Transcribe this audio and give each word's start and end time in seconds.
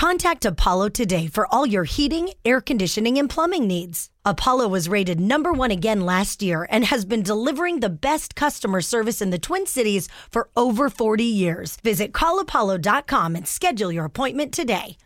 Contact 0.00 0.46
Apollo 0.46 0.88
today 0.88 1.26
for 1.26 1.46
all 1.52 1.66
your 1.66 1.84
heating, 1.84 2.30
air 2.42 2.62
conditioning, 2.62 3.18
and 3.18 3.28
plumbing 3.28 3.66
needs. 3.66 4.08
Apollo 4.24 4.66
was 4.68 4.88
rated 4.88 5.20
number 5.20 5.52
one 5.52 5.70
again 5.70 6.06
last 6.06 6.42
year 6.42 6.66
and 6.70 6.86
has 6.86 7.04
been 7.04 7.22
delivering 7.22 7.80
the 7.80 7.90
best 7.90 8.34
customer 8.34 8.80
service 8.80 9.20
in 9.20 9.28
the 9.28 9.38
Twin 9.38 9.66
Cities 9.66 10.08
for 10.30 10.48
over 10.56 10.88
40 10.88 11.22
years. 11.24 11.76
Visit 11.84 12.12
callapollo.com 12.12 13.36
and 13.36 13.46
schedule 13.46 13.92
your 13.92 14.06
appointment 14.06 14.54
today. 14.54 14.96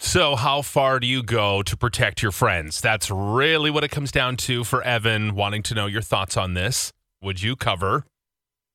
So, 0.00 0.36
how 0.36 0.60
far 0.60 1.00
do 1.00 1.06
you 1.06 1.22
go 1.22 1.62
to 1.62 1.74
protect 1.74 2.20
your 2.20 2.32
friends? 2.32 2.82
That's 2.82 3.10
really 3.10 3.70
what 3.70 3.84
it 3.84 3.90
comes 3.90 4.12
down 4.12 4.36
to 4.44 4.64
for 4.64 4.82
Evan 4.82 5.34
wanting 5.34 5.62
to 5.62 5.74
know 5.74 5.86
your 5.86 6.02
thoughts 6.02 6.36
on 6.36 6.52
this. 6.52 6.92
Would 7.22 7.40
you 7.40 7.56
cover, 7.56 8.04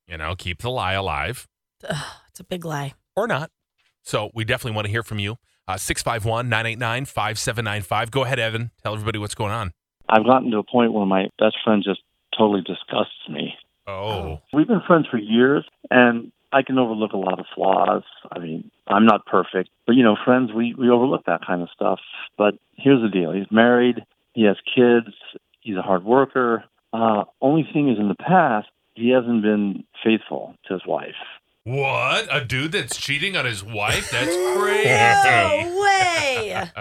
you 0.07 0.18
know, 0.18 0.34
keep 0.36 0.64
the 0.64 0.71
lie 0.71 0.93
alive 0.93 1.48
It's 1.84 2.39
a 2.39 2.43
big 2.43 2.66
lie. 2.66 2.96
or 3.16 3.27
not? 3.27 3.52
So, 4.06 4.30
we 4.34 4.46
definitely 4.46 4.76
want 4.76 4.86
to 4.86 4.92
hear 4.92 5.04
from 5.04 5.20
you. 5.20 5.38
Uh, 5.68 5.78
651 5.78 6.48
989 6.48 7.06
5795. 7.06 8.12
Go 8.12 8.24
ahead, 8.24 8.39
Evan. 8.39 8.71
Tell 8.84 8.93
everybody 8.93 9.18
what's 9.20 9.36
going 9.36 9.52
on. 9.52 9.71
I've 10.07 10.25
gotten 10.25 10.52
to 10.52 10.57
a 10.57 10.64
point 10.64 10.93
where 10.93 11.06
my 11.06 11.29
best 11.39 11.57
friend 11.64 11.84
just 11.84 12.02
totally 12.38 12.62
disgusts 12.62 13.28
me. 13.29 13.56
Oh, 13.88 14.39
We've 14.54 14.68
been 14.68 14.82
friends 14.86 15.07
for 15.10 15.18
years, 15.18 15.65
and 15.89 16.32
I 16.52 16.62
can 16.64 16.78
overlook 16.78 17.14
a 17.14 17.18
lot 17.18 17.39
of 17.39 17.46
flaws. 17.54 18.04
I 18.32 18.39
mean, 18.39 18.71
I'm 18.88 19.06
not 19.06 19.26
perfect, 19.26 19.70
but 19.86 19.96
you 19.96 20.04
know, 20.04 20.15
friends, 20.24 20.51
we 20.54 20.74
we 20.74 20.90
overlook 20.90 21.26
that 21.26 21.46
kind 21.46 21.62
of 21.62 21.70
stuff. 21.74 22.00
But 22.37 22.56
here's 22.78 23.01
the 23.01 23.10
deal: 23.10 23.32
he's 23.32 23.51
married, 23.51 24.04
he 24.34 24.43
has 24.46 24.57
kids, 24.76 25.15
he's 25.62 25.78
a 25.78 25.82
hard 25.82 26.04
worker. 26.04 26.64
Uh, 26.93 27.26
only 27.42 27.68
thing 27.74 27.90
is, 27.90 28.00
in 28.00 28.07
the 28.07 28.15
past, 28.15 28.68
he 28.93 29.10
hasn't 29.10 29.42
been 29.42 29.84
faithful 30.04 30.56
to 30.68 30.74
his 30.74 30.84
wife. 30.87 31.15
What? 31.65 32.28
A 32.31 32.45
dude 32.45 32.72
that's 32.72 32.95
cheating 32.95 33.36
on 33.36 33.45
his 33.45 33.64
wife? 33.64 34.09
That's 34.11 34.36
crazy. 34.58 34.89
No 35.25 35.72
crazy. 35.73 35.80
way. 35.80 36.72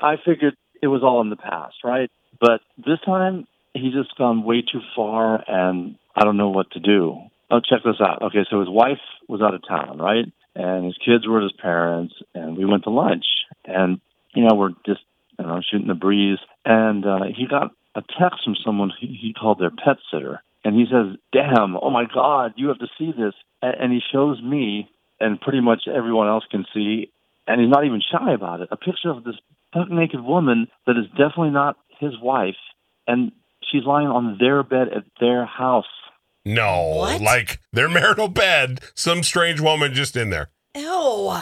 I 0.00 0.16
figured 0.24 0.56
it 0.82 0.88
was 0.88 1.02
all 1.02 1.20
in 1.20 1.30
the 1.30 1.36
past, 1.36 1.76
right? 1.84 2.10
But 2.40 2.60
this 2.76 2.98
time, 3.06 3.46
he's 3.72 3.94
just 3.94 4.16
gone 4.18 4.42
way 4.44 4.60
too 4.60 4.80
far, 4.94 5.42
and 5.46 5.96
I 6.16 6.24
don't 6.24 6.36
know 6.36 6.50
what 6.50 6.70
to 6.72 6.80
do. 6.80 7.16
Oh, 7.50 7.60
check 7.60 7.80
this 7.84 8.00
out. 8.00 8.22
Okay, 8.22 8.44
so 8.50 8.60
his 8.60 8.68
wife 8.68 8.98
was 9.28 9.40
out 9.40 9.54
of 9.54 9.62
town, 9.66 9.98
right? 9.98 10.24
And 10.56 10.84
his 10.84 10.96
kids 11.04 11.26
were 11.26 11.34
with 11.34 11.44
his 11.44 11.60
parents, 11.60 12.14
and 12.34 12.56
we 12.56 12.64
went 12.64 12.84
to 12.84 12.90
lunch. 12.90 13.24
And, 13.64 14.00
you 14.34 14.44
know, 14.44 14.54
we're 14.54 14.70
just, 14.84 15.00
you 15.38 15.46
know, 15.46 15.60
shooting 15.68 15.88
the 15.88 15.94
breeze. 15.94 16.38
And 16.64 17.06
uh, 17.06 17.20
he 17.36 17.46
got 17.48 17.70
a 17.94 18.02
text 18.18 18.44
from 18.44 18.56
someone 18.64 18.92
he, 19.00 19.06
he 19.20 19.32
called 19.32 19.58
their 19.60 19.70
pet 19.70 19.96
sitter. 20.10 20.42
And 20.64 20.74
he 20.76 20.86
says, 20.90 21.16
Damn, 21.32 21.76
oh 21.80 21.90
my 21.90 22.04
God, 22.12 22.52
you 22.56 22.68
have 22.68 22.78
to 22.78 22.88
see 22.98 23.12
this. 23.12 23.34
And, 23.62 23.74
and 23.80 23.92
he 23.92 24.00
shows 24.12 24.40
me, 24.42 24.88
and 25.20 25.40
pretty 25.40 25.60
much 25.60 25.82
everyone 25.86 26.28
else 26.28 26.44
can 26.50 26.64
see, 26.74 27.10
and 27.46 27.60
he's 27.60 27.70
not 27.70 27.84
even 27.84 28.00
shy 28.10 28.32
about 28.32 28.60
it, 28.60 28.68
a 28.70 28.76
picture 28.76 29.10
of 29.10 29.24
this 29.24 29.36
buck 29.72 29.90
naked 29.90 30.20
woman 30.22 30.68
that 30.86 30.96
is 30.96 31.06
definitely 31.10 31.50
not 31.50 31.76
his 32.00 32.12
wife, 32.20 32.56
and 33.06 33.32
she's 33.70 33.84
lying 33.84 34.08
on 34.08 34.36
their 34.40 34.62
bed 34.62 34.88
at 34.94 35.04
their 35.20 35.44
house. 35.46 35.84
No, 36.44 36.96
What? 36.96 37.20
like 37.20 37.58
their 37.72 37.88
marital 37.88 38.28
bed, 38.28 38.80
some 38.94 39.22
strange 39.22 39.60
woman 39.60 39.94
just 39.94 40.16
in 40.16 40.30
there. 40.30 40.50
Ew. 40.76 41.32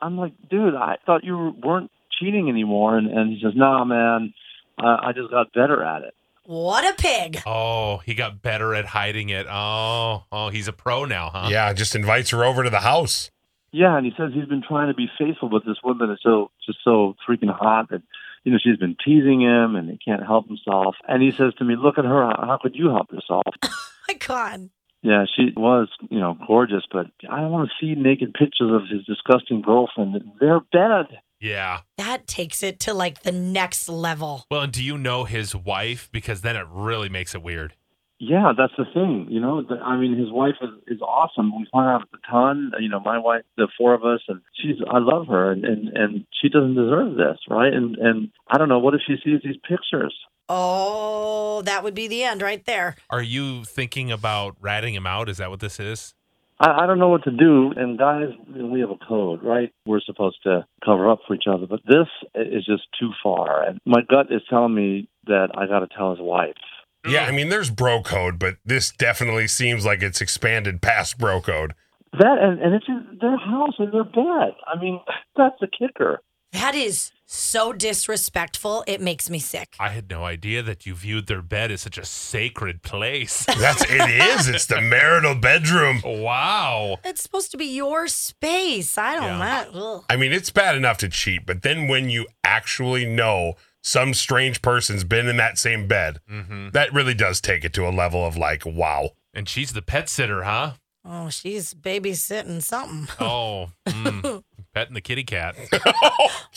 I'm 0.00 0.16
like, 0.18 0.32
dude, 0.50 0.74
I 0.74 0.96
thought 1.04 1.24
you 1.24 1.54
weren't 1.62 1.90
cheating 2.20 2.48
anymore, 2.48 2.96
and, 2.96 3.08
and 3.10 3.30
he 3.32 3.40
says, 3.42 3.52
Nah, 3.54 3.84
man, 3.84 4.32
I, 4.78 5.08
I 5.08 5.12
just 5.14 5.30
got 5.30 5.52
better 5.52 5.82
at 5.82 6.02
it. 6.02 6.14
What 6.46 6.88
a 6.88 6.94
pig. 6.94 7.42
Oh, 7.44 7.98
he 7.98 8.14
got 8.14 8.40
better 8.40 8.72
at 8.72 8.86
hiding 8.86 9.30
it. 9.30 9.46
Oh, 9.50 10.24
oh, 10.30 10.48
he's 10.48 10.68
a 10.68 10.72
pro 10.72 11.04
now, 11.04 11.28
huh? 11.28 11.48
Yeah, 11.50 11.72
just 11.72 11.96
invites 11.96 12.30
her 12.30 12.44
over 12.44 12.62
to 12.62 12.70
the 12.70 12.80
house. 12.80 13.32
Yeah, 13.72 13.96
and 13.96 14.06
he 14.06 14.12
says 14.16 14.30
he's 14.32 14.46
been 14.46 14.62
trying 14.66 14.86
to 14.88 14.94
be 14.94 15.08
faithful, 15.18 15.48
but 15.48 15.66
this 15.66 15.78
woman 15.82 16.10
is 16.10 16.18
so 16.22 16.52
just 16.64 16.78
so 16.84 17.16
freaking 17.28 17.52
hot 17.52 17.90
that 17.90 18.00
you 18.44 18.52
know 18.52 18.58
she's 18.62 18.78
been 18.78 18.96
teasing 19.04 19.40
him, 19.40 19.74
and 19.74 19.90
he 19.90 19.98
can't 19.98 20.24
help 20.24 20.46
himself. 20.46 20.94
And 21.08 21.20
he 21.20 21.32
says 21.32 21.52
to 21.58 21.64
me, 21.64 21.74
"Look 21.76 21.98
at 21.98 22.04
her. 22.04 22.22
How, 22.22 22.46
how 22.46 22.58
could 22.62 22.76
you 22.76 22.90
help 22.90 23.12
yourself?" 23.12 23.42
Oh 24.08 24.12
my 24.12 24.18
God. 24.24 24.70
Yeah, 25.02 25.24
she 25.34 25.52
was, 25.56 25.88
you 26.10 26.20
know, 26.20 26.38
gorgeous, 26.46 26.84
but 26.92 27.06
I 27.28 27.40
don't 27.40 27.50
want 27.50 27.68
to 27.68 27.74
see 27.84 28.00
naked 28.00 28.34
pictures 28.34 28.70
of 28.72 28.82
his 28.88 29.04
disgusting 29.04 29.60
girlfriend 29.60 30.14
in 30.14 30.30
their 30.40 30.60
bed. 30.60 31.06
Yeah. 31.40 31.80
That 31.98 32.26
takes 32.26 32.62
it 32.62 32.80
to 32.80 32.94
like 32.94 33.22
the 33.22 33.32
next 33.32 33.88
level. 33.88 34.46
Well, 34.50 34.62
and 34.62 34.72
do 34.72 34.82
you 34.82 34.96
know 34.98 35.24
his 35.24 35.54
wife? 35.54 36.08
Because 36.12 36.40
then 36.40 36.56
it 36.56 36.66
really 36.70 37.08
makes 37.08 37.34
it 37.34 37.42
weird. 37.42 37.74
Yeah, 38.18 38.52
that's 38.56 38.72
the 38.78 38.86
thing. 38.94 39.26
You 39.28 39.40
know, 39.40 39.62
the, 39.62 39.74
I 39.76 39.98
mean, 39.98 40.16
his 40.16 40.30
wife 40.30 40.54
is, 40.62 40.70
is 40.86 41.02
awesome. 41.02 41.54
We 41.54 41.66
hung 41.72 41.84
out 41.84 42.08
a 42.14 42.30
ton. 42.30 42.72
You 42.80 42.88
know, 42.88 43.00
my 43.00 43.18
wife, 43.18 43.42
the 43.58 43.68
four 43.76 43.92
of 43.92 44.04
us, 44.06 44.20
and 44.26 44.40
she's. 44.54 44.76
I 44.90 44.98
love 45.00 45.26
her, 45.26 45.52
and 45.52 45.66
and 45.66 45.88
and 45.88 46.26
she 46.40 46.48
doesn't 46.48 46.76
deserve 46.76 47.16
this, 47.16 47.38
right? 47.50 47.72
And 47.72 47.96
and 47.96 48.30
I 48.48 48.56
don't 48.56 48.70
know. 48.70 48.78
What 48.78 48.94
if 48.94 49.02
she 49.06 49.16
sees 49.22 49.42
these 49.44 49.58
pictures? 49.68 50.14
Oh, 50.48 51.60
that 51.66 51.84
would 51.84 51.94
be 51.94 52.08
the 52.08 52.22
end 52.22 52.40
right 52.40 52.64
there. 52.64 52.96
Are 53.10 53.22
you 53.22 53.64
thinking 53.64 54.10
about 54.10 54.56
ratting 54.60 54.94
him 54.94 55.06
out? 55.06 55.28
Is 55.28 55.36
that 55.36 55.50
what 55.50 55.60
this 55.60 55.78
is? 55.78 56.14
I, 56.58 56.82
I 56.82 56.86
don't 56.86 56.98
know 56.98 57.08
what 57.08 57.24
to 57.24 57.30
do. 57.30 57.72
And 57.76 57.98
guys, 57.98 58.28
we 58.48 58.80
have 58.80 58.90
a 58.90 58.96
code, 59.08 59.42
right? 59.42 59.72
We're 59.86 60.00
supposed 60.00 60.42
to 60.44 60.66
cover 60.84 61.10
up 61.10 61.20
for 61.26 61.34
each 61.34 61.46
other, 61.48 61.66
but 61.66 61.80
this 61.86 62.08
is 62.34 62.64
just 62.64 62.84
too 62.98 63.12
far. 63.22 63.62
And 63.62 63.80
my 63.84 64.02
gut 64.08 64.26
is 64.30 64.42
telling 64.48 64.74
me 64.74 65.08
that 65.26 65.48
I 65.56 65.66
got 65.66 65.80
to 65.80 65.88
tell 65.96 66.10
his 66.10 66.20
wife. 66.20 66.54
Yeah, 67.06 67.24
I 67.24 67.30
mean, 67.30 67.50
there's 67.50 67.70
bro 67.70 68.02
code, 68.02 68.38
but 68.38 68.56
this 68.64 68.90
definitely 68.90 69.46
seems 69.46 69.84
like 69.84 70.02
it's 70.02 70.20
expanded 70.20 70.82
past 70.82 71.18
bro 71.18 71.40
code. 71.40 71.74
That 72.18 72.38
and, 72.40 72.60
and 72.60 72.74
it's 72.74 72.88
in 72.88 73.18
their 73.20 73.36
house 73.36 73.74
and 73.78 73.92
their 73.92 74.04
bed. 74.04 74.54
I 74.66 74.80
mean, 74.80 75.00
that's 75.36 75.56
the 75.60 75.68
kicker. 75.68 76.20
That 76.52 76.74
is 76.74 77.10
so 77.26 77.72
disrespectful. 77.72 78.84
It 78.86 79.00
makes 79.00 79.28
me 79.28 79.38
sick. 79.40 79.74
I 79.80 79.88
had 79.90 80.08
no 80.08 80.24
idea 80.24 80.62
that 80.62 80.86
you 80.86 80.94
viewed 80.94 81.26
their 81.26 81.42
bed 81.42 81.70
as 81.72 81.82
such 81.82 81.98
a 81.98 82.04
sacred 82.04 82.82
place. 82.82 83.44
That's 83.58 83.84
it 83.84 84.08
is. 84.10 84.48
It's 84.48 84.66
the 84.66 84.80
marital 84.80 85.34
bedroom. 85.34 86.00
wow. 86.04 86.98
It's 87.04 87.22
supposed 87.22 87.50
to 87.50 87.56
be 87.56 87.66
your 87.66 88.06
space. 88.08 88.96
I 88.96 89.14
don't 89.16 89.38
Yeah. 89.38 89.64
know. 89.72 89.96
Ugh. 89.96 90.04
I 90.08 90.16
mean, 90.16 90.32
it's 90.32 90.50
bad 90.50 90.76
enough 90.76 90.98
to 90.98 91.08
cheat, 91.08 91.44
but 91.46 91.62
then 91.62 91.88
when 91.88 92.10
you 92.10 92.26
actually 92.44 93.04
know 93.06 93.54
some 93.82 94.14
strange 94.14 94.62
person's 94.62 95.04
been 95.04 95.26
in 95.28 95.36
that 95.36 95.58
same 95.58 95.86
bed, 95.88 96.20
hmm 96.28 96.68
that 96.72 96.92
really 96.92 97.14
does 97.14 97.40
take 97.40 97.64
it 97.64 97.72
to 97.74 97.86
a 97.86 97.90
level 97.90 98.24
of 98.24 98.36
like, 98.36 98.64
wow. 98.64 99.10
And 99.34 99.48
she's 99.48 99.72
the 99.72 99.82
pet 99.82 100.08
sitter, 100.08 100.44
huh? 100.44 100.72
Oh, 101.04 101.28
she's 101.30 101.72
babysitting 101.72 102.60
something. 102.62 103.06
Oh, 103.20 103.70
mm, 103.86 104.42
petting 104.76 104.92
the 104.92 105.00
kitty 105.00 105.24
cat. 105.24 105.56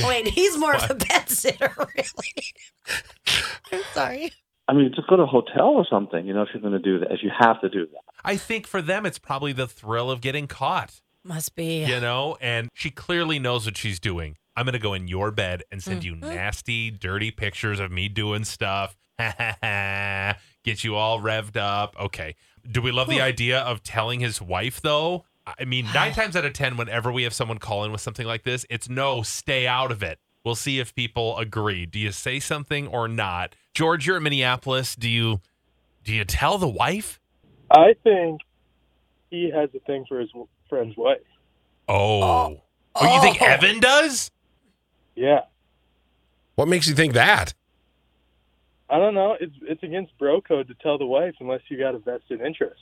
Oh, 0.02 0.08
wait, 0.08 0.28
he's 0.28 0.58
more 0.58 0.74
of 0.74 0.90
a 0.90 0.96
pet 0.96 1.30
sitter, 1.30 1.74
really. 1.78 2.46
I'm 3.72 3.82
sorry. 3.94 4.32
I 4.68 4.74
mean, 4.74 4.92
just 4.96 5.08
go 5.10 5.18
to 5.18 5.24
a 5.24 5.26
hotel 5.26 5.68
or 5.68 5.86
something. 5.90 6.26
You 6.26 6.34
know, 6.34 6.42
if 6.42 6.50
you're 6.54 6.62
going 6.62 6.74
to 6.74 6.80
do 6.80 7.00
that, 7.00 7.12
if 7.12 7.20
you 7.22 7.30
have 7.38 7.60
to 7.62 7.70
do 7.70 7.86
that. 7.86 8.02
I 8.24 8.38
think 8.38 8.66
for 8.66 8.82
them, 8.82 9.06
it's 9.06 9.20
probably 9.20 9.52
the 9.52 9.68
thrill 9.68 10.10
of 10.10 10.22
getting 10.22 10.48
caught, 10.48 11.02
Must 11.24 11.54
be. 11.56 11.84
you 11.86 12.00
know? 12.00 12.38
And 12.40 12.70
she 12.74 12.92
clearly 12.92 13.40
knows 13.40 13.66
what 13.66 13.78
she's 13.78 14.00
doing. 14.00 14.38
I'm 14.56 14.66
going 14.66 14.74
to 14.74 14.80
go 14.80 14.94
in 14.94 15.08
your 15.10 15.32
bed 15.32 15.64
and 15.72 15.84
send 15.84 16.04
you 16.04 16.14
mm-hmm. 16.14 16.30
nasty, 16.30 16.92
dirty 16.92 17.32
pictures 17.32 17.80
of 17.80 17.92
me 17.92 18.08
doing 18.08 18.46
stuff. 18.46 18.98
Get 19.20 20.84
you 20.84 20.96
all 20.96 21.20
revved 21.20 21.58
up. 21.58 21.96
Okay. 22.00 22.36
Do 22.70 22.82
we 22.82 22.92
love 22.92 23.10
the 23.10 23.22
idea 23.22 23.60
of 23.60 23.84
telling 23.84 24.22
his 24.22 24.42
wife, 24.42 24.82
though? 24.82 25.26
I 25.60 25.66
mean, 25.66 25.86
nine 25.94 26.14
times 26.14 26.36
out 26.36 26.46
of 26.46 26.54
10, 26.54 26.78
whenever 26.78 27.12
we 27.12 27.24
have 27.24 27.34
someone 27.34 27.58
call 27.58 27.84
in 27.86 27.92
with 27.92 28.02
something 28.02 28.28
like 28.28 28.44
this, 28.44 28.66
it's 28.70 28.90
no, 28.90 29.22
stay 29.22 29.68
out 29.68 29.92
of 29.92 30.04
it. 30.04 30.20
We'll 30.44 30.56
see 30.56 30.80
if 30.80 30.96
people 30.96 31.38
agree. 31.38 31.86
Do 31.86 32.00
you 32.00 32.12
say 32.12 32.40
something 32.40 32.88
or 32.88 33.08
not? 33.08 33.56
George, 33.74 34.08
you're 34.08 34.18
in 34.18 34.24
Minneapolis. 34.24 34.96
Do 34.96 35.10
you 35.10 35.42
do 36.04 36.14
you 36.14 36.24
tell 36.26 36.58
the 36.58 36.68
wife? 36.68 37.20
I 37.70 37.94
think 38.04 38.42
he 39.30 39.52
has 39.54 39.70
a 39.76 39.80
thing 39.80 40.06
for 40.08 40.20
his 40.20 40.30
friend's 40.70 40.96
wife. 40.98 41.18
Oh. 41.88 42.24
oh. 42.24 42.62
Oh, 42.96 43.16
you 43.16 43.22
think 43.22 43.42
Oh. 43.42 43.46
Evan 43.46 43.80
does? 43.80 44.32
Yeah. 45.16 45.42
What 46.56 46.68
makes 46.68 46.88
you 46.88 46.96
think 46.96 47.14
that? 47.14 47.54
I 48.90 48.98
don't 48.98 49.14
know. 49.14 49.38
It's 49.40 49.54
it's 49.62 49.84
against 49.84 50.18
bro 50.18 50.42
code 50.42 50.68
to 50.70 50.74
tell 50.76 50.98
the 50.98 51.06
wife 51.06 51.36
unless 51.40 51.62
you 51.70 51.78
got 51.78 51.96
a 51.96 52.00
vested 52.00 52.42
interest. 52.42 52.82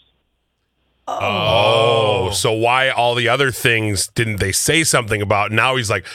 Oh. 1.08 2.28
oh, 2.28 2.32
so 2.32 2.52
why 2.52 2.90
all 2.90 3.16
the 3.16 3.30
other 3.30 3.52
things 3.52 4.08
didn't 4.10 4.38
they 4.42 4.52
say 4.52 4.84
something 4.84 5.22
about? 5.22 5.52
Now 5.52 5.76
he's 5.78 5.90
like, 5.90 6.06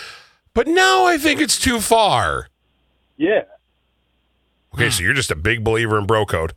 but 0.54 0.66
now 0.66 1.06
I 1.06 1.16
think 1.18 1.40
it's 1.40 1.58
too 1.58 1.80
far. 1.80 2.48
Yeah. 3.16 3.44
Okay, 4.74 4.90
so 4.90 5.02
you're 5.02 5.14
just 5.14 5.30
a 5.30 5.36
big 5.36 5.64
believer 5.64 5.98
in 5.98 6.06
bro 6.06 6.24
code. 6.26 6.52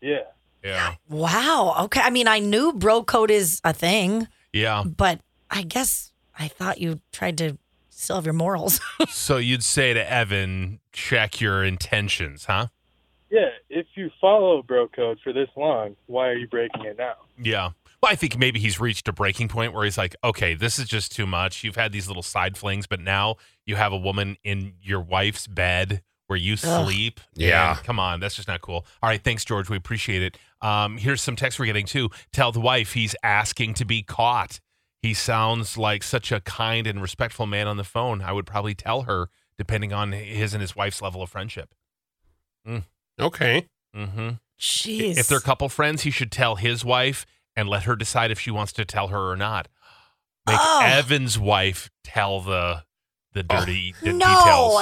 Yeah. 0.00 0.20
Yeah. 0.62 0.94
Wow. 1.08 1.74
Okay. 1.84 2.00
I 2.00 2.10
mean, 2.10 2.28
I 2.28 2.38
knew 2.38 2.72
bro 2.72 3.02
code 3.04 3.30
is 3.30 3.60
a 3.64 3.72
thing, 3.72 4.28
Yeah. 4.52 4.82
but 4.84 5.20
I 5.50 5.62
guess 5.62 6.12
I 6.38 6.48
thought 6.48 6.80
you 6.80 7.00
tried 7.12 7.38
to 7.38 7.58
still 7.90 8.16
have 8.16 8.24
your 8.24 8.34
morals. 8.34 8.80
so 9.08 9.36
you'd 9.36 9.62
say 9.62 9.92
to 9.94 10.10
Evan, 10.12 10.80
check 10.92 11.40
your 11.40 11.62
intentions, 11.64 12.46
huh? 12.46 12.68
Yeah. 13.34 13.48
If 13.68 13.86
you 13.96 14.10
follow 14.20 14.62
bro 14.62 14.86
code 14.86 15.18
for 15.24 15.32
this 15.32 15.48
long, 15.56 15.96
why 16.06 16.28
are 16.28 16.36
you 16.36 16.46
breaking 16.46 16.84
it 16.84 16.96
now? 16.96 17.14
Yeah. 17.36 17.70
Well, 18.00 18.12
I 18.12 18.14
think 18.14 18.38
maybe 18.38 18.60
he's 18.60 18.78
reached 18.78 19.08
a 19.08 19.12
breaking 19.12 19.48
point 19.48 19.72
where 19.72 19.82
he's 19.82 19.98
like, 19.98 20.14
okay, 20.22 20.54
this 20.54 20.78
is 20.78 20.86
just 20.86 21.10
too 21.10 21.26
much. 21.26 21.64
You've 21.64 21.74
had 21.74 21.90
these 21.90 22.06
little 22.06 22.22
side 22.22 22.56
flings, 22.56 22.86
but 22.86 23.00
now 23.00 23.36
you 23.66 23.74
have 23.74 23.92
a 23.92 23.96
woman 23.96 24.36
in 24.44 24.74
your 24.80 25.00
wife's 25.00 25.48
bed 25.48 26.02
where 26.28 26.38
you 26.38 26.56
sleep. 26.56 27.18
Yeah. 27.34 27.76
And 27.76 27.84
come 27.84 27.98
on, 27.98 28.20
that's 28.20 28.36
just 28.36 28.46
not 28.46 28.60
cool. 28.60 28.86
All 29.02 29.08
right, 29.08 29.22
thanks, 29.22 29.44
George. 29.44 29.68
We 29.68 29.76
appreciate 29.76 30.22
it. 30.22 30.38
Um, 30.60 30.96
here's 30.96 31.20
some 31.20 31.34
text 31.34 31.58
we're 31.58 31.66
getting 31.66 31.86
too. 31.86 32.10
Tell 32.32 32.52
the 32.52 32.60
wife 32.60 32.92
he's 32.92 33.16
asking 33.24 33.74
to 33.74 33.84
be 33.84 34.02
caught. 34.02 34.60
He 35.02 35.12
sounds 35.12 35.76
like 35.76 36.02
such 36.02 36.30
a 36.30 36.40
kind 36.40 36.86
and 36.86 37.02
respectful 37.02 37.46
man 37.46 37.66
on 37.66 37.78
the 37.78 37.84
phone. 37.84 38.22
I 38.22 38.32
would 38.32 38.46
probably 38.46 38.74
tell 38.74 39.02
her, 39.02 39.28
depending 39.58 39.92
on 39.92 40.12
his 40.12 40.54
and 40.54 40.60
his 40.60 40.76
wife's 40.76 41.02
level 41.02 41.20
of 41.20 41.30
friendship. 41.30 41.74
Okay. 43.20 43.68
Mm-hmm. 43.96 44.30
Jeez. 44.58 45.18
If 45.18 45.26
they're 45.26 45.40
couple 45.40 45.68
friends, 45.68 46.02
he 46.02 46.10
should 46.10 46.32
tell 46.32 46.56
his 46.56 46.84
wife 46.84 47.26
and 47.56 47.68
let 47.68 47.84
her 47.84 47.96
decide 47.96 48.30
if 48.30 48.40
she 48.40 48.50
wants 48.50 48.72
to 48.74 48.84
tell 48.84 49.08
her 49.08 49.30
or 49.30 49.36
not. 49.36 49.68
Make 50.46 50.58
Oh. 50.60 50.80
Evan's 50.84 51.38
wife 51.38 51.90
tell 52.02 52.40
the 52.40 52.84
the 53.32 53.42
dirty 53.42 53.94
the 54.00 54.12
no, 54.12 54.26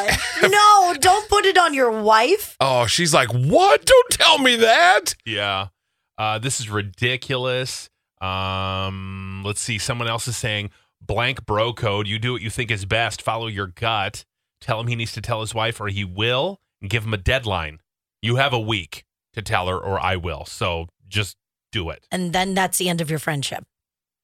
details. 0.04 0.18
no, 0.52 0.94
don't 1.00 1.28
put 1.28 1.46
it 1.46 1.56
on 1.56 1.72
your 1.72 2.02
wife. 2.02 2.56
Oh, 2.60 2.86
she's 2.86 3.14
like, 3.14 3.30
what? 3.32 3.84
Don't 3.84 4.10
tell 4.10 4.38
me 4.38 4.56
that. 4.56 5.14
Yeah. 5.24 5.68
Uh, 6.18 6.38
this 6.38 6.60
is 6.60 6.68
ridiculous. 6.68 7.88
Um, 8.20 9.42
let's 9.44 9.60
see. 9.60 9.78
Someone 9.78 10.06
else 10.08 10.28
is 10.28 10.36
saying 10.36 10.70
blank 11.00 11.46
bro 11.46 11.72
code. 11.72 12.06
You 12.06 12.18
do 12.18 12.32
what 12.32 12.42
you 12.42 12.50
think 12.50 12.70
is 12.70 12.84
best. 12.84 13.22
Follow 13.22 13.46
your 13.46 13.68
gut. 13.68 14.24
Tell 14.60 14.78
him 14.80 14.86
he 14.86 14.96
needs 14.96 15.12
to 15.12 15.20
tell 15.20 15.40
his 15.40 15.54
wife, 15.54 15.80
or 15.80 15.88
he 15.88 16.04
will, 16.04 16.60
and 16.80 16.88
give 16.90 17.04
him 17.04 17.14
a 17.14 17.18
deadline. 17.18 17.80
You 18.22 18.36
have 18.36 18.52
a 18.52 18.60
week 18.60 19.04
to 19.34 19.42
tell 19.42 19.68
her, 19.68 19.76
or 19.76 20.00
I 20.00 20.16
will. 20.16 20.44
So 20.44 20.88
just 21.08 21.36
do 21.70 21.90
it. 21.90 22.06
And 22.10 22.32
then 22.32 22.54
that's 22.54 22.78
the 22.78 22.88
end 22.88 23.00
of 23.00 23.10
your 23.10 23.18
friendship. 23.18 23.64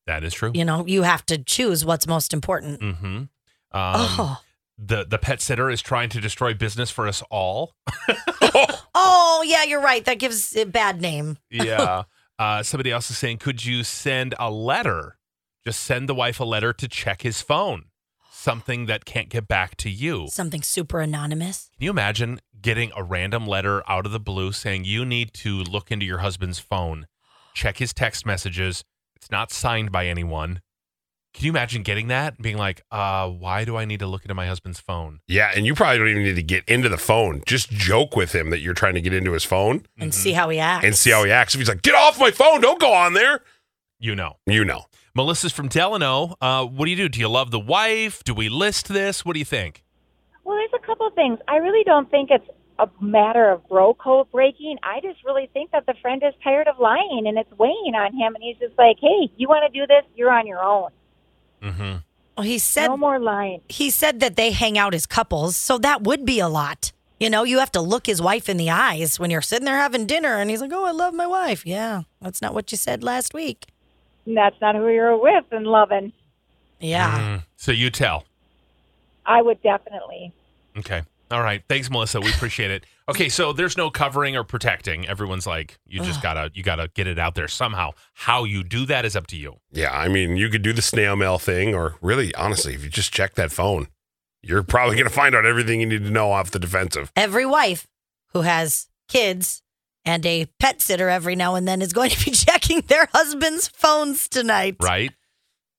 That 0.06 0.24
is 0.24 0.32
true. 0.32 0.52
You 0.54 0.64
know, 0.64 0.86
you 0.86 1.02
have 1.02 1.26
to 1.26 1.36
choose 1.36 1.84
what's 1.84 2.06
most 2.06 2.32
important. 2.32 2.80
Mm-hmm. 2.80 3.06
Um, 3.06 3.28
oh. 3.72 4.40
the 4.78 5.04
the 5.04 5.18
pet 5.18 5.42
sitter 5.42 5.68
is 5.68 5.82
trying 5.82 6.08
to 6.10 6.20
destroy 6.20 6.54
business 6.54 6.90
for 6.90 7.06
us 7.06 7.22
all. 7.30 7.74
Oh, 9.00 9.44
yeah, 9.46 9.62
you're 9.62 9.80
right. 9.80 10.04
That 10.04 10.18
gives 10.18 10.56
a 10.56 10.64
bad 10.64 11.00
name. 11.00 11.38
Yeah. 11.50 12.02
uh, 12.38 12.64
somebody 12.64 12.90
else 12.90 13.10
is 13.10 13.18
saying, 13.18 13.38
could 13.38 13.64
you 13.64 13.84
send 13.84 14.34
a 14.40 14.50
letter? 14.50 15.18
Just 15.64 15.82
send 15.82 16.08
the 16.08 16.16
wife 16.16 16.40
a 16.40 16.44
letter 16.44 16.72
to 16.72 16.88
check 16.88 17.22
his 17.22 17.40
phone. 17.40 17.84
Something 18.40 18.86
that 18.86 19.04
can't 19.04 19.28
get 19.28 19.48
back 19.48 19.76
to 19.78 19.90
you. 19.90 20.28
Something 20.30 20.62
super 20.62 21.00
anonymous. 21.00 21.70
Can 21.76 21.84
you 21.86 21.90
imagine 21.90 22.40
getting 22.62 22.92
a 22.94 23.02
random 23.02 23.48
letter 23.48 23.82
out 23.90 24.06
of 24.06 24.12
the 24.12 24.20
blue 24.20 24.52
saying 24.52 24.84
you 24.84 25.04
need 25.04 25.34
to 25.34 25.56
look 25.64 25.90
into 25.90 26.06
your 26.06 26.18
husband's 26.18 26.60
phone, 26.60 27.08
check 27.52 27.78
his 27.78 27.92
text 27.92 28.24
messages? 28.24 28.84
It's 29.16 29.28
not 29.32 29.50
signed 29.50 29.90
by 29.90 30.06
anyone. 30.06 30.60
Can 31.34 31.46
you 31.46 31.50
imagine 31.50 31.82
getting 31.82 32.06
that 32.08 32.34
and 32.36 32.42
being 32.44 32.56
like, 32.56 32.82
uh, 32.92 33.28
why 33.28 33.64
do 33.64 33.76
I 33.76 33.84
need 33.84 33.98
to 33.98 34.06
look 34.06 34.22
into 34.22 34.34
my 34.36 34.46
husband's 34.46 34.78
phone? 34.78 35.18
Yeah, 35.26 35.50
and 35.52 35.66
you 35.66 35.74
probably 35.74 35.98
don't 35.98 36.08
even 36.08 36.22
need 36.22 36.36
to 36.36 36.42
get 36.42 36.62
into 36.68 36.88
the 36.88 36.96
phone. 36.96 37.42
Just 37.44 37.70
joke 37.70 38.14
with 38.14 38.36
him 38.36 38.50
that 38.50 38.60
you're 38.60 38.72
trying 38.72 38.94
to 38.94 39.00
get 39.00 39.12
into 39.12 39.32
his 39.32 39.42
phone 39.44 39.84
And 39.98 40.14
see 40.14 40.30
how 40.32 40.48
he 40.48 40.60
acts. 40.60 40.84
and 40.84 40.94
see 40.94 41.10
how 41.10 41.24
he 41.24 41.32
acts. 41.32 41.54
If 41.54 41.58
he's 41.60 41.68
like, 41.68 41.82
get 41.82 41.96
off 41.96 42.20
my 42.20 42.30
phone, 42.30 42.60
don't 42.60 42.80
go 42.80 42.92
on 42.92 43.14
there. 43.14 43.40
You 43.98 44.14
know. 44.14 44.36
You 44.46 44.64
know. 44.64 44.84
Melissa's 45.14 45.52
from 45.52 45.68
Delano. 45.68 46.36
Uh, 46.40 46.64
what 46.64 46.84
do 46.86 46.90
you 46.90 46.96
do? 46.96 47.08
Do 47.08 47.20
you 47.20 47.28
love 47.28 47.50
the 47.50 47.58
wife? 47.60 48.22
Do 48.24 48.34
we 48.34 48.48
list 48.48 48.88
this? 48.88 49.24
What 49.24 49.32
do 49.34 49.38
you 49.38 49.44
think? 49.44 49.82
Well, 50.44 50.56
there's 50.56 50.82
a 50.82 50.86
couple 50.86 51.06
of 51.06 51.14
things. 51.14 51.38
I 51.48 51.56
really 51.56 51.84
don't 51.84 52.10
think 52.10 52.30
it's 52.30 52.48
a 52.78 52.88
matter 53.00 53.50
of 53.50 53.66
bro 53.68 53.94
code 53.94 54.30
breaking. 54.30 54.76
I 54.82 55.00
just 55.00 55.24
really 55.24 55.50
think 55.52 55.72
that 55.72 55.84
the 55.86 55.94
friend 56.00 56.22
is 56.26 56.32
tired 56.44 56.68
of 56.68 56.78
lying 56.78 57.24
and 57.26 57.36
it's 57.36 57.50
weighing 57.58 57.94
on 57.96 58.12
him. 58.14 58.34
And 58.34 58.42
he's 58.42 58.56
just 58.58 58.78
like, 58.78 58.96
hey, 59.00 59.30
you 59.36 59.48
want 59.48 59.70
to 59.70 59.78
do 59.80 59.86
this? 59.86 60.04
You're 60.14 60.30
on 60.30 60.46
your 60.46 60.62
own. 60.62 60.90
Mm-hmm. 61.62 61.96
well, 62.36 62.44
he 62.46 62.58
said 62.58 62.86
no 62.86 62.96
more 62.96 63.18
lying. 63.18 63.62
he 63.68 63.90
said 63.90 64.20
that 64.20 64.36
they 64.36 64.52
hang 64.52 64.78
out 64.78 64.94
as 64.94 65.06
couples, 65.06 65.56
so 65.56 65.76
that 65.78 66.02
would 66.04 66.24
be 66.24 66.38
a 66.38 66.48
lot. 66.48 66.92
You 67.18 67.28
know, 67.30 67.42
you 67.42 67.58
have 67.58 67.72
to 67.72 67.80
look 67.80 68.06
his 68.06 68.22
wife 68.22 68.48
in 68.48 68.58
the 68.58 68.70
eyes 68.70 69.18
when 69.18 69.28
you're 69.32 69.42
sitting 69.42 69.64
there 69.64 69.76
having 69.76 70.06
dinner 70.06 70.36
and 70.36 70.48
he's 70.48 70.60
like, 70.60 70.70
"Oh, 70.72 70.84
I 70.84 70.92
love 70.92 71.14
my 71.14 71.26
wife." 71.26 71.66
Yeah, 71.66 72.02
that's 72.22 72.40
not 72.40 72.54
what 72.54 72.70
you 72.70 72.78
said 72.78 73.02
last 73.02 73.34
week. 73.34 73.66
And 74.28 74.36
that's 74.36 74.60
not 74.60 74.74
who 74.74 74.88
you're 74.88 75.16
with 75.16 75.46
and 75.52 75.66
loving. 75.66 76.12
Yeah. 76.80 77.18
Mm. 77.18 77.44
So 77.56 77.72
you 77.72 77.88
tell. 77.88 78.26
I 79.24 79.40
would 79.40 79.62
definitely. 79.62 80.34
Okay. 80.76 81.02
All 81.30 81.42
right. 81.42 81.62
Thanks, 81.66 81.90
Melissa. 81.90 82.20
We 82.20 82.28
appreciate 82.28 82.70
it. 82.70 82.84
Okay, 83.08 83.30
so 83.30 83.54
there's 83.54 83.78
no 83.78 83.90
covering 83.90 84.36
or 84.36 84.44
protecting. 84.44 85.08
Everyone's 85.08 85.46
like, 85.46 85.78
you 85.86 86.02
just 86.02 86.22
gotta 86.22 86.50
you 86.52 86.62
gotta 86.62 86.90
get 86.92 87.06
it 87.06 87.18
out 87.18 87.34
there 87.36 87.48
somehow. 87.48 87.92
How 88.12 88.44
you 88.44 88.62
do 88.62 88.84
that 88.84 89.06
is 89.06 89.16
up 89.16 89.26
to 89.28 89.36
you. 89.36 89.56
Yeah, 89.72 89.92
I 89.92 90.08
mean, 90.08 90.36
you 90.36 90.50
could 90.50 90.60
do 90.60 90.74
the 90.74 90.82
snail 90.82 91.16
mail 91.16 91.38
thing, 91.38 91.74
or 91.74 91.96
really, 92.02 92.34
honestly, 92.34 92.74
if 92.74 92.84
you 92.84 92.90
just 92.90 93.12
check 93.12 93.34
that 93.36 93.50
phone, 93.50 93.88
you're 94.42 94.62
probably 94.62 94.96
going 94.96 95.08
to 95.08 95.14
find 95.14 95.34
out 95.34 95.46
everything 95.46 95.80
you 95.80 95.86
need 95.86 96.04
to 96.04 96.10
know 96.10 96.30
off 96.30 96.50
the 96.50 96.58
defensive. 96.58 97.10
Every 97.16 97.46
wife 97.46 97.86
who 98.34 98.42
has 98.42 98.88
kids 99.08 99.62
and 100.08 100.24
a 100.24 100.46
pet 100.58 100.80
sitter 100.80 101.10
every 101.10 101.36
now 101.36 101.54
and 101.54 101.68
then 101.68 101.82
is 101.82 101.92
going 101.92 102.08
to 102.08 102.24
be 102.24 102.30
checking 102.46 102.80
their 102.82 103.08
husband's 103.12 103.68
phones 103.68 104.26
tonight. 104.26 104.76
Right? 104.80 105.12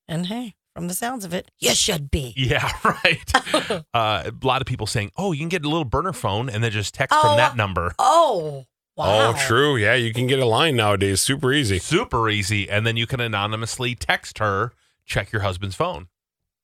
And 0.07 0.27
hey, 0.27 0.53
from 0.75 0.87
the 0.87 0.93
sounds 0.93 1.25
of 1.25 1.33
it, 1.33 1.49
you 1.59 1.71
should 1.73 2.11
be. 2.11 2.33
Yeah, 2.37 2.71
right. 2.83 3.31
uh, 3.93 4.31
a 4.31 4.33
lot 4.43 4.61
of 4.61 4.67
people 4.67 4.85
saying, 4.85 5.11
"Oh, 5.17 5.31
you 5.31 5.39
can 5.39 5.49
get 5.49 5.65
a 5.65 5.67
little 5.67 5.83
burner 5.83 6.13
phone 6.13 6.47
and 6.47 6.63
then 6.63 6.69
just 6.71 6.93
text 6.93 7.17
Oh. 7.17 7.21
from 7.21 7.37
that 7.37 7.55
number." 7.57 7.93
Oh, 7.97 8.65
wow. 8.95 9.31
Oh, 9.33 9.45
true. 9.47 9.75
Yeah, 9.77 9.95
you 9.95 10.13
can 10.13 10.27
get 10.27 10.37
a 10.39 10.45
line 10.45 10.75
nowadays 10.75 11.21
super 11.21 11.51
easy. 11.51 11.79
Super 11.79 12.29
easy, 12.29 12.69
and 12.69 12.85
then 12.85 12.97
you 12.97 13.07
can 13.07 13.19
anonymously 13.19 13.95
text 13.95 14.37
her, 14.37 14.73
check 15.05 15.31
your 15.31 15.41
husband's 15.41 15.75
phone. 15.75 16.07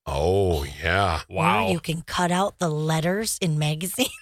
Oh, 0.07 0.63
yeah. 0.63 1.21
Wow. 1.27 1.65
Or 1.65 1.71
you 1.71 1.79
can 1.79 2.03
cut 2.03 2.31
out 2.31 2.59
the 2.59 2.69
letters 2.69 3.37
in 3.41 3.57
magazines. 3.57 4.09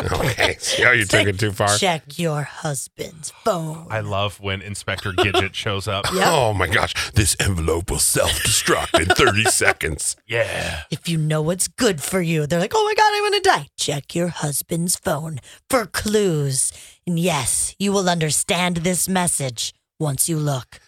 Okay. 0.00 0.56
See 0.60 0.82
how 0.84 0.92
you 0.92 1.04
took 1.04 1.26
it 1.26 1.40
too 1.40 1.50
far? 1.50 1.76
Check 1.76 2.18
your 2.18 2.42
husband's 2.42 3.30
phone. 3.30 3.88
I 3.90 3.98
love 3.98 4.38
when 4.40 4.62
Inspector 4.62 5.12
Gadget 5.14 5.56
shows 5.56 5.88
up. 5.88 6.06
Yep. 6.14 6.26
Oh, 6.28 6.52
my 6.52 6.68
gosh. 6.68 7.10
This 7.12 7.36
envelope 7.40 7.90
will 7.90 7.98
self 7.98 8.30
destruct 8.30 8.98
in 9.00 9.06
30 9.06 9.44
seconds. 9.44 10.16
Yeah. 10.26 10.82
If 10.90 11.08
you 11.08 11.18
know 11.18 11.42
what's 11.42 11.66
good 11.66 12.00
for 12.00 12.20
you, 12.20 12.46
they're 12.46 12.60
like, 12.60 12.72
oh 12.74 12.84
my 12.84 12.94
God, 12.94 13.12
I'm 13.12 13.22
going 13.30 13.42
to 13.42 13.48
die. 13.48 13.66
Check 13.76 14.14
your 14.14 14.28
husband's 14.28 14.94
phone 14.96 15.40
for 15.68 15.86
clues. 15.86 16.72
And 17.06 17.18
yes, 17.18 17.74
you 17.78 17.92
will 17.92 18.08
understand 18.08 18.78
this 18.78 19.08
message 19.08 19.74
once 19.98 20.28
you 20.28 20.38
look. 20.38 20.78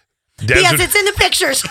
Des 0.45 0.61
Yes, 0.61 0.73
would, 0.73 0.81
it's 0.81 0.95
in 0.97 1.05
the 1.05 1.13
pictures. 1.13 1.63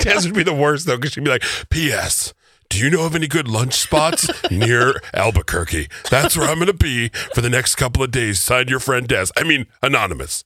Des 0.04 0.20
would 0.26 0.34
be 0.34 0.42
the 0.42 0.54
worst, 0.54 0.86
though, 0.86 0.96
because 0.96 1.12
she'd 1.12 1.24
be 1.24 1.30
like, 1.30 1.44
P.S. 1.70 2.34
Do 2.68 2.78
you 2.78 2.88
know 2.90 3.04
of 3.04 3.14
any 3.16 3.26
good 3.26 3.48
lunch 3.48 3.74
spots 3.74 4.28
near 4.50 5.00
Albuquerque? 5.14 5.88
That's 6.10 6.36
where 6.36 6.48
I'm 6.48 6.56
going 6.56 6.66
to 6.68 6.72
be 6.72 7.08
for 7.34 7.40
the 7.40 7.50
next 7.50 7.74
couple 7.76 8.02
of 8.02 8.10
days. 8.12 8.40
Sign 8.40 8.68
your 8.68 8.78
friend 8.80 9.08
Des. 9.08 9.26
I 9.36 9.42
mean, 9.42 9.66
anonymous. 9.82 10.44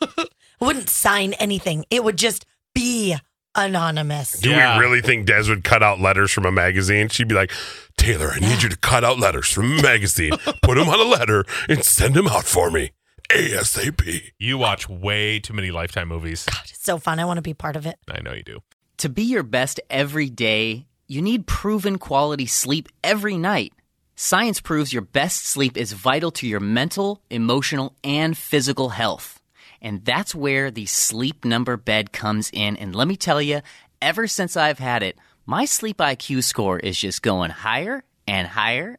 Wouldn't 0.60 0.88
sign 0.88 1.34
anything, 1.34 1.84
it 1.90 2.02
would 2.04 2.16
just 2.16 2.44
be 2.74 3.16
anonymous. 3.54 4.32
Do 4.40 4.50
Yeah. 4.50 4.76
we 4.78 4.84
really 4.84 5.00
think 5.02 5.26
Des 5.26 5.48
would 5.48 5.62
cut 5.64 5.82
out 5.82 6.00
letters 6.00 6.30
from 6.32 6.46
a 6.46 6.52
magazine? 6.52 7.08
She'd 7.08 7.28
be 7.28 7.34
like, 7.34 7.52
Taylor, 7.96 8.30
I 8.34 8.38
need 8.40 8.62
you 8.62 8.68
to 8.68 8.76
cut 8.76 9.04
out 9.04 9.18
letters 9.18 9.48
from 9.52 9.78
a 9.78 9.82
magazine, 9.82 10.32
put 10.62 10.76
them 10.76 10.88
on 10.88 11.00
a 11.00 11.04
letter, 11.04 11.44
and 11.68 11.84
send 11.84 12.14
them 12.14 12.28
out 12.28 12.44
for 12.44 12.70
me 12.70 12.92
ASAP. 13.30 14.32
You 14.38 14.56
watch 14.58 14.88
way 14.88 15.38
too 15.38 15.52
many 15.52 15.70
Lifetime 15.70 16.08
movies. 16.08 16.46
God, 16.46 16.62
It's 16.64 16.82
so 16.82 16.98
fun. 16.98 17.18
I 17.20 17.24
want 17.26 17.36
to 17.36 17.42
be 17.42 17.54
part 17.54 17.76
of 17.76 17.86
it. 17.86 17.98
I 18.10 18.22
know 18.22 18.32
you 18.32 18.42
do. 18.42 18.60
To 18.98 19.08
be 19.08 19.22
your 19.22 19.42
best 19.42 19.80
every 19.90 20.30
day, 20.30 20.86
you 21.06 21.20
need 21.20 21.46
proven 21.46 21.98
quality 21.98 22.46
sleep 22.46 22.88
every 23.04 23.36
night. 23.36 23.72
Science 24.16 24.60
proves 24.60 24.92
your 24.92 25.02
best 25.02 25.44
sleep 25.44 25.76
is 25.76 25.92
vital 25.92 26.30
to 26.32 26.46
your 26.46 26.58
mental, 26.58 27.22
emotional, 27.30 27.94
and 28.02 28.36
physical 28.36 28.88
health. 28.88 29.40
And 29.80 30.04
that's 30.04 30.34
where 30.34 30.70
the 30.70 30.86
Sleep 30.86 31.44
Number 31.44 31.76
bed 31.76 32.12
comes 32.12 32.50
in. 32.52 32.76
And 32.76 32.96
let 32.96 33.06
me 33.06 33.16
tell 33.16 33.40
you, 33.40 33.60
ever 34.02 34.26
since 34.26 34.56
I've 34.56 34.80
had 34.80 35.04
it, 35.04 35.16
my 35.46 35.66
sleep 35.66 35.98
IQ 35.98 36.42
score 36.42 36.78
is 36.80 36.98
just 36.98 37.22
going 37.22 37.50
higher 37.50 38.02
and 38.26 38.48
higher. 38.48 38.98